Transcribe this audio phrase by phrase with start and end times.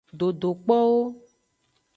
[0.19, 0.99] Dodokpowo.